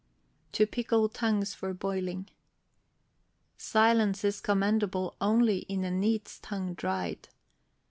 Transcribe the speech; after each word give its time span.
TO 0.51 0.65
PICKLE 0.65 1.09
TONGUES 1.09 1.53
FOR 1.53 1.75
BOILING. 1.75 2.27
Silence 3.55 4.23
is 4.23 4.41
commendable 4.41 5.15
only 5.21 5.59
In 5.69 5.83
a 5.83 5.91
neat's 5.91 6.39
tongue 6.39 6.73
dried. 6.73 7.27